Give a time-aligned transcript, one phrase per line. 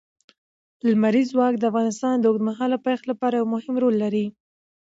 [0.89, 4.25] لمریز ځواک د افغانستان د اوږدمهاله پایښت لپاره یو مهم رول لري.